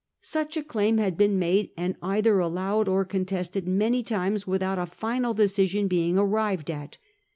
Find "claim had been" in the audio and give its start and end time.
0.63-1.37